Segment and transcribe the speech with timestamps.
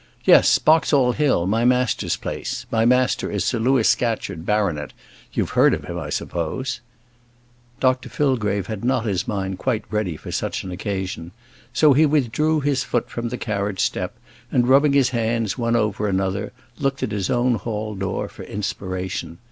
[0.25, 4.93] "Yes; Boxall Hill: my master's place my master is Sir Louis Scatcherd, baronet.
[5.31, 6.81] You've heard of him, I suppose?"
[7.79, 11.33] Dr Fillgrave had not his mind quite ready for such an occasion.
[11.71, 14.15] So he withdrew his foot from the carriage step,
[14.51, 19.37] and rubbing his hands one over another, looked at his own hall door for inspiration.